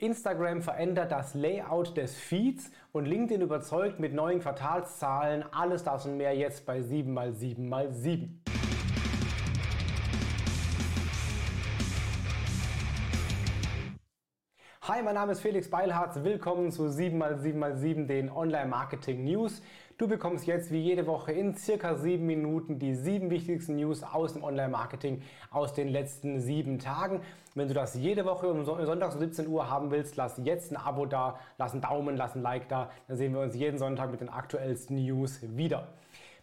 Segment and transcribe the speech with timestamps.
[0.00, 5.44] Instagram verändert das Layout des Feeds und LinkedIn überzeugt mit neuen Quartalszahlen.
[5.52, 8.39] Alles das und mehr jetzt bei 7x7x7.
[14.84, 16.16] Hi, mein Name ist Felix Beilharz.
[16.24, 19.60] Willkommen zu 7x7x7, den Online-Marketing News.
[19.98, 24.32] Du bekommst jetzt wie jede Woche in circa sieben Minuten die sieben wichtigsten News aus
[24.32, 25.20] dem Online-Marketing
[25.50, 27.20] aus den letzten sieben Tagen.
[27.54, 30.78] Wenn du das jede Woche um Sonntag um 17 Uhr haben willst, lass jetzt ein
[30.78, 32.90] Abo da, lass einen Daumen, lass ein Like da.
[33.06, 35.88] Dann sehen wir uns jeden Sonntag mit den aktuellsten News wieder.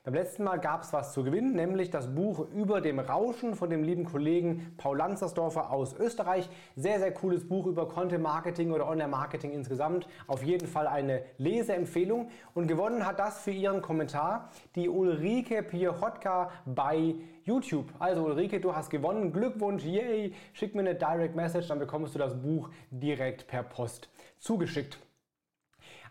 [0.07, 3.69] Beim letzten Mal gab es was zu gewinnen, nämlich das Buch Über dem Rauschen von
[3.69, 6.49] dem lieben Kollegen Paul Lanzersdorfer aus Österreich.
[6.77, 10.07] Sehr, sehr cooles Buch über Content Marketing oder Online Marketing insgesamt.
[10.27, 12.29] Auf jeden Fall eine Leseempfehlung.
[12.53, 17.87] Und gewonnen hat das für ihren Kommentar die Ulrike Piechotka bei YouTube.
[17.99, 19.33] Also Ulrike, du hast gewonnen.
[19.33, 20.33] Glückwunsch, yay!
[20.53, 24.07] Schick mir eine Direct Message, dann bekommst du das Buch direkt per Post
[24.39, 24.99] zugeschickt.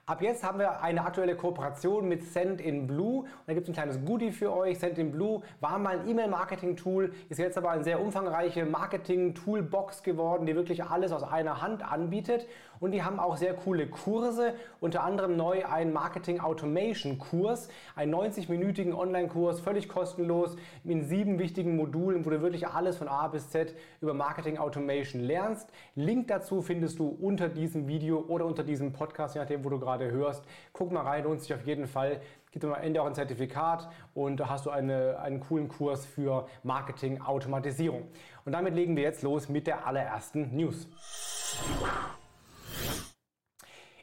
[0.08, 3.22] Ab jetzt haben wir eine aktuelle Kooperation mit Send in Blue.
[3.22, 4.78] Und da gibt es ein kleines Goodie für euch.
[4.78, 10.46] Send in Blue war mal ein E-Mail-Marketing-Tool, ist jetzt aber eine sehr umfangreiche Marketing-Toolbox geworden,
[10.46, 12.46] die wirklich alles aus einer Hand anbietet.
[12.78, 19.60] Und die haben auch sehr coole Kurse, unter anderem neu einen Marketing-Automation-Kurs, einen 90-minütigen Online-Kurs,
[19.60, 24.14] völlig kostenlos, in sieben wichtigen Modulen, wo du wirklich alles von A bis Z über
[24.14, 25.68] Marketing-Automation lernst.
[25.96, 29.80] Link dazu findest du unter diesem Video oder unter diesem Podcast, je nachdem, wo du
[29.80, 32.20] gerade gerade hörst, guck mal rein, lohnt sich auf jeden Fall.
[32.50, 36.46] Gibt am Ende auch ein Zertifikat und da hast du eine, einen coolen Kurs für
[36.62, 38.08] Marketing Automatisierung.
[38.44, 40.88] Und damit legen wir jetzt los mit der allerersten News.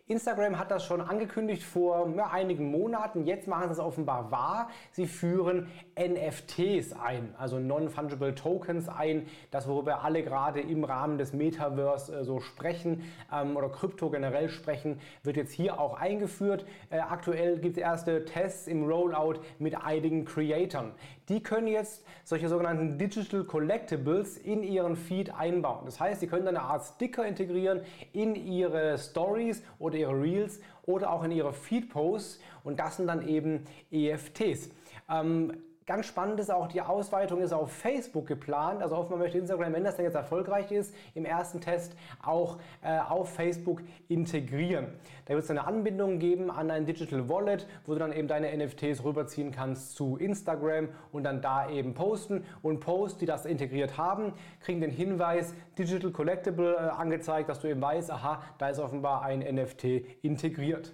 [0.07, 3.25] Instagram hat das schon angekündigt vor einigen Monaten.
[3.25, 4.69] Jetzt machen sie es offenbar wahr.
[4.91, 9.27] Sie führen NFTs ein, also Non-Fungible Tokens ein.
[9.49, 14.49] Das, worüber alle gerade im Rahmen des Metaverse äh, so sprechen ähm, oder Krypto generell
[14.49, 16.65] sprechen, wird jetzt hier auch eingeführt.
[16.89, 20.91] Äh, aktuell gibt es erste Tests im Rollout mit einigen Creatoren.
[21.29, 25.85] Die können jetzt solche sogenannten Digital Collectibles in ihren Feed einbauen.
[25.85, 27.79] Das heißt, sie können dann eine Art Sticker integrieren
[28.11, 33.07] in ihre Stories oder oder ihre Reels oder auch in ihre Feed-Posts und das sind
[33.07, 34.69] dann eben EFTs.
[35.09, 35.53] Ähm,
[35.85, 38.81] Ganz spannend ist auch, die Ausweitung ist auf Facebook geplant.
[38.81, 42.99] Also offenbar möchte Instagram, wenn das dann jetzt erfolgreich ist, im ersten Test auch äh,
[42.99, 44.87] auf Facebook integrieren.
[45.25, 48.55] Da wird es eine Anbindung geben an ein Digital Wallet, wo du dann eben deine
[48.55, 52.45] NFTs rüberziehen kannst zu Instagram und dann da eben posten.
[52.61, 57.67] Und Posts, die das integriert haben, kriegen den Hinweis Digital Collectible äh, angezeigt, dass du
[57.67, 59.83] eben weißt, aha, da ist offenbar ein NFT
[60.21, 60.93] integriert.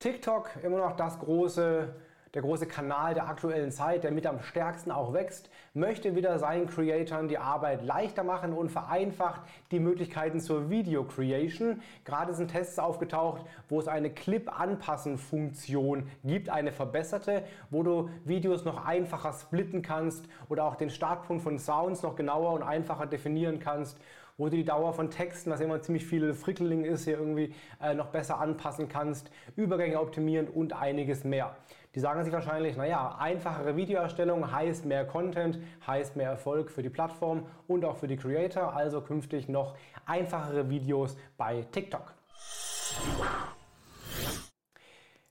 [0.00, 1.94] TikTok immer noch das große
[2.34, 6.68] der große Kanal der aktuellen Zeit, der mit am stärksten auch wächst, möchte wieder seinen
[6.68, 11.82] Creatoren die Arbeit leichter machen und vereinfacht die Möglichkeiten zur Video Creation.
[12.04, 18.86] Gerade sind Tests aufgetaucht, wo es eine Clip-Anpassen-Funktion gibt, eine verbesserte, wo du Videos noch
[18.86, 23.98] einfacher splitten kannst oder auch den Startpunkt von Sounds noch genauer und einfacher definieren kannst
[24.40, 27.92] wo du die Dauer von Texten, was immer ziemlich viel Frickeling ist, hier irgendwie äh,
[27.92, 31.54] noch besser anpassen kannst, Übergänge optimieren und einiges mehr.
[31.94, 36.88] Die sagen sich wahrscheinlich, naja, einfachere Videoerstellung heißt mehr Content, heißt mehr Erfolg für die
[36.88, 42.14] Plattform und auch für die Creator, also künftig noch einfachere Videos bei TikTok.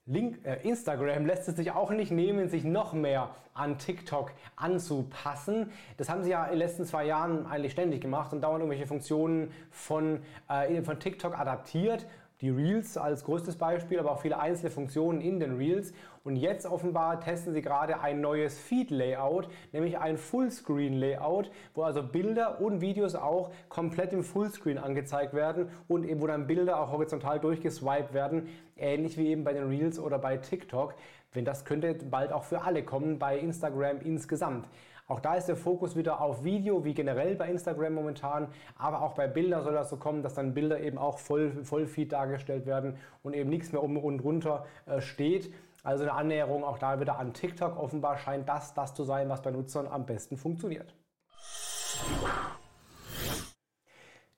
[0.09, 5.72] Link, äh, Instagram lässt es sich auch nicht nehmen, sich noch mehr an TikTok anzupassen.
[5.97, 8.88] Das haben sie ja in den letzten zwei Jahren eigentlich ständig gemacht und dauernd irgendwelche
[8.88, 12.08] Funktionen von, äh, von TikTok adaptiert
[12.42, 15.94] die Reels als größtes Beispiel, aber auch viele einzelne Funktionen in den Reels.
[16.24, 22.62] Und jetzt offenbar testen sie gerade ein neues Feed-Layout, nämlich ein Fullscreen-Layout, wo also Bilder
[22.62, 27.40] und Videos auch komplett im Fullscreen angezeigt werden und eben wo dann Bilder auch horizontal
[27.40, 30.94] durchgeswiped werden, ähnlich wie eben bei den Reels oder bei TikTok.
[31.34, 34.68] Wenn das könnte bald auch für alle kommen bei Instagram insgesamt.
[35.09, 38.47] Auch da ist der Fokus wieder auf Video, wie generell bei Instagram momentan,
[38.78, 41.88] aber auch bei Bildern soll das so kommen, dass dann Bilder eben auch voll, voll
[41.88, 45.52] Feed dargestellt werden und eben nichts mehr um und runter äh, steht.
[45.84, 47.76] Also eine Annäherung auch da wieder an TikTok.
[47.78, 50.94] Offenbar scheint das das zu sein, was bei Nutzern am besten funktioniert.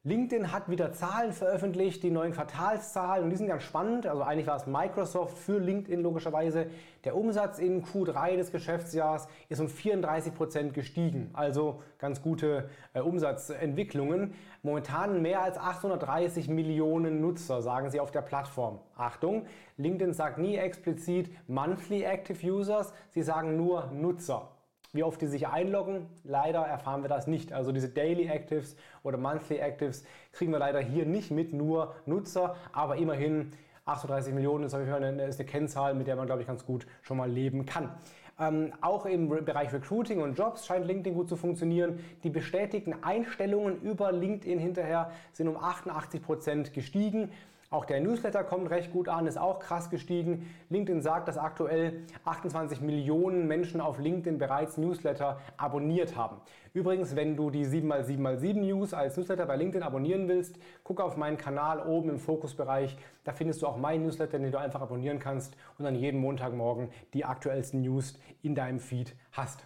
[0.04, 4.08] LinkedIn hat wieder Zahlen veröffentlicht, die neuen Quartalszahlen und die sind ganz spannend.
[4.08, 6.66] Also eigentlich war es Microsoft für LinkedIn logischerweise.
[7.04, 11.30] Der Umsatz in Q3 des Geschäftsjahres ist um 34 Prozent gestiegen.
[11.34, 14.34] Also ganz gute äh, Umsatzentwicklungen.
[14.64, 18.80] Momentan mehr als 830 Millionen Nutzer, sagen sie auf der Plattform.
[18.96, 19.46] Achtung,
[19.78, 24.50] LinkedIn sagt nie explizit Monthly Active Users, sie sagen nur Nutzer.
[24.94, 26.08] Wie oft die sich einloggen.
[26.24, 27.54] Leider erfahren wir das nicht.
[27.54, 32.56] Also diese Daily Actives oder Monthly Actives kriegen wir leider hier nicht mit, nur Nutzer,
[32.74, 33.54] aber immerhin
[33.86, 37.18] 38 Millionen ist, eine, ist eine Kennzahl, mit der man, glaube ich, ganz gut schon
[37.18, 37.92] mal leben kann.
[38.40, 42.00] Ähm, auch im Bereich Recruiting und Jobs scheint LinkedIn gut zu funktionieren.
[42.24, 47.32] Die bestätigten Einstellungen über LinkedIn hinterher sind um 88 Prozent gestiegen.
[47.72, 50.54] Auch der Newsletter kommt recht gut an, ist auch krass gestiegen.
[50.70, 56.42] LinkedIn sagt, dass aktuell 28 Millionen Menschen auf LinkedIn bereits Newsletter abonniert haben.
[56.74, 61.38] Übrigens, wenn du die 7x7x7 News als Newsletter bei LinkedIn abonnieren willst, guck auf meinen
[61.38, 62.98] Kanal oben im Fokusbereich.
[63.24, 66.90] Da findest du auch meinen Newsletter, den du einfach abonnieren kannst und dann jeden Montagmorgen
[67.14, 69.66] die aktuellsten News in deinem Feed hast.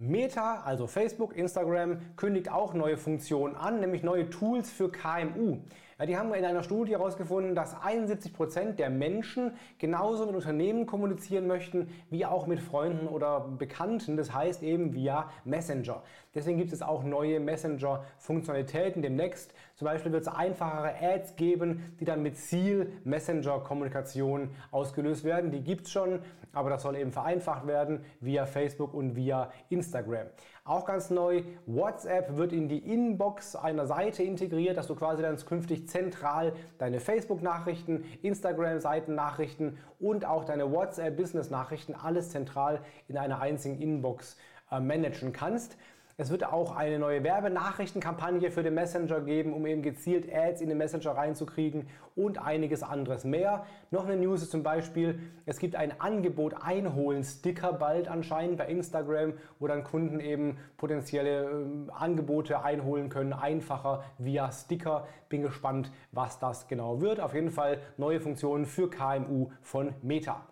[0.00, 5.58] Meta, also Facebook, Instagram, kündigt auch neue Funktionen an, nämlich neue Tools für KMU.
[6.00, 10.86] Ja, die haben in einer Studie herausgefunden, dass 71 Prozent der Menschen genauso mit Unternehmen
[10.86, 14.16] kommunizieren möchten, wie auch mit Freunden oder Bekannten.
[14.16, 16.04] Das heißt eben via Messenger.
[16.36, 19.52] Deswegen gibt es auch neue Messenger-Funktionalitäten demnächst.
[19.74, 25.50] Zum Beispiel wird es einfachere Ads geben, die dann mit Ziel-Messenger-Kommunikation ausgelöst werden.
[25.50, 26.20] Die gibt es schon,
[26.52, 30.28] aber das soll eben vereinfacht werden via Facebook und via Instagram.
[30.68, 35.34] Auch ganz neu, WhatsApp wird in die Inbox einer Seite integriert, dass du quasi dann
[35.38, 44.36] künftig zentral deine Facebook-Nachrichten, Instagram-Seiten-Nachrichten und auch deine WhatsApp-Business-Nachrichten alles zentral in einer einzigen Inbox
[44.70, 45.78] äh, managen kannst.
[46.20, 50.68] Es wird auch eine neue Werbenachrichtenkampagne für den Messenger geben, um eben gezielt Ads in
[50.68, 51.86] den Messenger reinzukriegen
[52.16, 53.64] und einiges anderes mehr.
[53.92, 58.66] Noch eine News ist zum Beispiel, es gibt ein Angebot einholen Sticker bald anscheinend bei
[58.66, 65.06] Instagram, wo dann Kunden eben potenzielle äh, Angebote einholen können, einfacher via Sticker.
[65.28, 67.20] Bin gespannt, was das genau wird.
[67.20, 70.44] Auf jeden Fall neue Funktionen für KMU von Meta.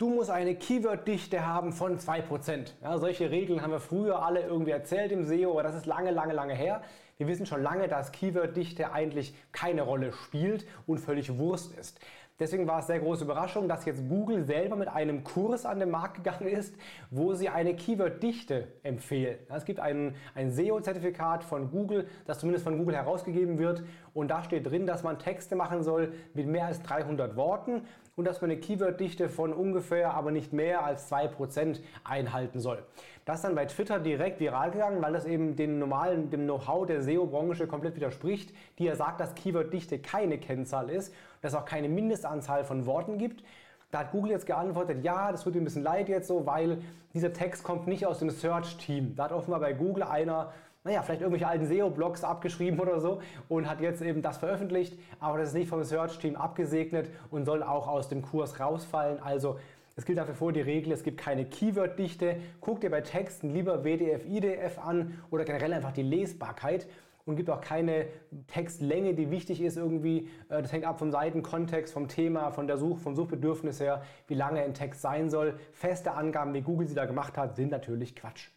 [0.00, 2.72] Du musst eine Keyword-Dichte haben von 2%.
[2.82, 6.10] Ja, solche Regeln haben wir früher alle irgendwie erzählt im SEO, aber das ist lange,
[6.10, 6.80] lange, lange her.
[7.18, 12.00] Wir wissen schon lange, dass Keyword-Dichte eigentlich keine Rolle spielt und völlig Wurst ist.
[12.38, 15.90] Deswegen war es sehr große Überraschung, dass jetzt Google selber mit einem Kurs an den
[15.90, 16.74] Markt gegangen ist,
[17.10, 19.38] wo sie eine Keyword-Dichte empfehlen.
[19.54, 23.82] Es gibt ein, ein SEO-Zertifikat von Google, das zumindest von Google herausgegeben wird
[24.14, 27.82] und da steht drin, dass man Texte machen soll mit mehr als 300 Worten
[28.20, 32.82] und dass man eine Keyword-Dichte von ungefähr, aber nicht mehr als 2% einhalten soll.
[33.24, 36.86] Das ist dann bei Twitter direkt viral gegangen, weil das eben dem normalen, dem Know-how
[36.86, 41.64] der SEO-Branche komplett widerspricht, die ja sagt, dass Keyword-Dichte keine Kennzahl ist dass es auch
[41.64, 43.42] keine Mindestanzahl von Worten gibt.
[43.90, 46.78] Da hat Google jetzt geantwortet, ja, das tut mir ein bisschen leid jetzt so, weil
[47.12, 49.16] dieser Text kommt nicht aus dem Search-Team.
[49.16, 50.52] Da hat offenbar bei Google einer,
[50.84, 55.38] naja, vielleicht irgendwelche alten SEO-Blogs abgeschrieben oder so und hat jetzt eben das veröffentlicht, aber
[55.38, 59.22] das ist nicht vom Search-Team abgesegnet und soll auch aus dem Kurs rausfallen.
[59.22, 59.58] Also
[59.96, 62.36] es gilt dafür vor die Regel, es gibt keine Keyword-Dichte.
[62.60, 66.86] Guck dir bei Texten lieber WDF, IDF an oder generell einfach die Lesbarkeit
[67.26, 68.06] und gibt auch keine
[68.46, 70.28] Textlänge, die wichtig ist irgendwie.
[70.48, 74.34] Äh, das hängt ab vom Seitenkontext, vom Thema, von der Such, vom Suchbedürfnis her, wie
[74.34, 75.58] lange ein Text sein soll.
[75.72, 78.48] Feste Angaben, wie Google sie da gemacht hat, sind natürlich Quatsch.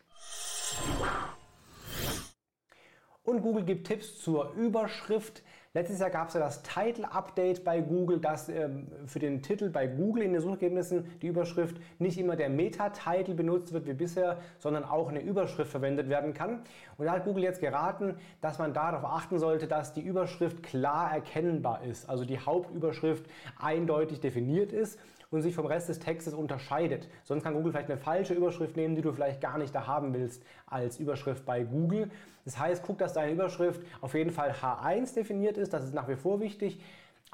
[3.26, 5.44] Und Google gibt Tipps zur Überschrift.
[5.74, 9.70] Letztes Jahr gab es ja das Title Update bei Google, dass ähm, für den Titel
[9.70, 14.40] bei Google in den Suchergebnissen die Überschrift nicht immer der Meta-Title benutzt wird wie bisher,
[14.60, 16.64] sondern auch eine Überschrift verwendet werden kann.
[16.98, 21.14] Und da hat Google jetzt geraten, dass man darauf achten sollte, dass die Überschrift klar
[21.14, 23.26] erkennbar ist, also die Hauptüberschrift
[23.58, 25.00] eindeutig definiert ist
[25.34, 27.10] und sich vom Rest des Textes unterscheidet.
[27.24, 30.14] Sonst kann Google vielleicht eine falsche Überschrift nehmen, die du vielleicht gar nicht da haben
[30.14, 32.10] willst als Überschrift bei Google.
[32.46, 36.08] Das heißt, guck, dass deine Überschrift auf jeden Fall H1 definiert ist, das ist nach
[36.08, 36.80] wie vor wichtig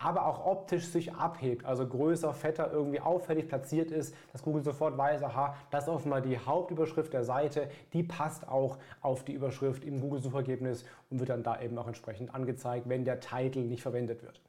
[0.01, 4.97] aber auch optisch sich abhebt, also größer, fetter, irgendwie auffällig platziert ist, dass Google sofort
[4.97, 9.83] weiß, aha, das ist offenbar die Hauptüberschrift der Seite, die passt auch auf die Überschrift
[9.83, 14.23] im Google-Suchergebnis und wird dann da eben auch entsprechend angezeigt, wenn der Titel nicht verwendet
[14.23, 14.39] wird.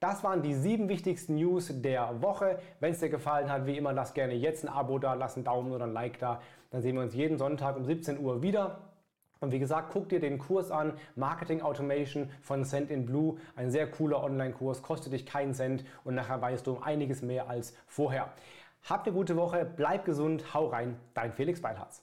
[0.00, 2.58] Das waren die sieben wichtigsten News der Woche.
[2.80, 5.44] Wenn es dir gefallen hat, wie immer, lass gerne jetzt ein Abo da, lass einen
[5.44, 6.40] Daumen oder ein Like da.
[6.70, 8.78] Dann sehen wir uns jeden Sonntag um 17 Uhr wieder.
[9.40, 13.36] Und wie gesagt, guck dir den Kurs an, Marketing Automation von Send in Blue.
[13.56, 17.50] Ein sehr cooler Online-Kurs, kostet dich keinen Cent und nachher weißt du um einiges mehr
[17.50, 18.32] als vorher.
[18.88, 22.02] Habt eine gute Woche, bleib gesund, hau rein, dein Felix Beilharz.